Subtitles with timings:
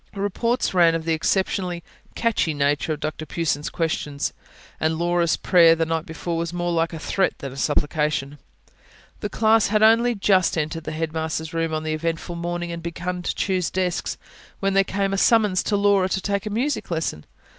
[0.15, 1.83] Reports ran of the exceptionally
[2.15, 4.33] "catchy" nature of Dr Pughson's questions;
[4.79, 8.39] and Laura's prayer, the night before, was more like a threat than a supplication.
[9.19, 13.21] The class had only just entered the Headmaster's room on the eventful morning, and begun
[13.21, 14.17] to choose desks,
[14.59, 17.23] when there came a summons to Laura to take a music lesson.